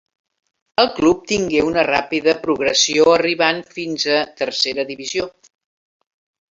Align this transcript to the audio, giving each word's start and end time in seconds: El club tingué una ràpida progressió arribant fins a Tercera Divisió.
El 0.83 0.87
club 0.99 1.19
tingué 1.31 1.59
una 1.67 1.83
ràpida 1.89 2.35
progressió 2.47 3.07
arribant 3.19 3.63
fins 3.77 4.09
a 4.19 4.27
Tercera 4.43 4.91
Divisió. 4.93 5.33